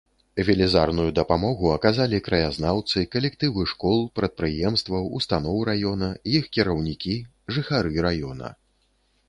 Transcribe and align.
Велізарную 0.45 1.03
дапамогу 1.17 1.67
аказалі 1.73 2.21
краязнаўцы, 2.27 3.03
калектывы 3.15 3.67
школ, 3.73 4.01
прадпрыемстваў, 4.21 5.03
устаноў 5.21 5.63
раёна, 5.73 6.09
іх 6.41 6.51
кіраўнікі, 6.57 7.15
жыхары 7.59 7.89
раёна. 8.11 8.47